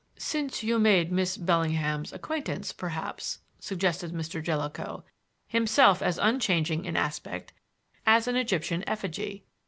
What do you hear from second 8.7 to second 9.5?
effigy.